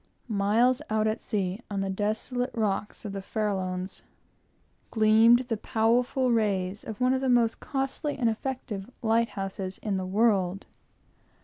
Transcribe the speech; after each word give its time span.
Miles 0.27 0.81
out 0.89 1.05
at 1.05 1.21
sea, 1.21 1.59
on 1.69 1.81
the 1.81 1.89
desolate 1.91 2.49
rocks 2.55 3.05
of 3.05 3.11
the 3.13 3.21
Farallones, 3.21 4.01
gleamed 4.89 5.41
the 5.41 5.57
powerful 5.57 6.31
rays 6.31 6.83
of 6.83 6.99
one 6.99 7.13
of 7.13 7.21
the 7.21 7.29
most 7.29 7.59
costly 7.59 8.17
and 8.17 8.27
effective 8.27 8.89
light 9.03 9.29
houses 9.37 9.77
in 9.83 9.97
the 9.97 10.05
world. 10.07 10.65